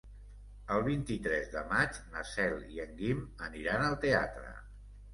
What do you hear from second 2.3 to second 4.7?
Cel i en Guim aniran al teatre.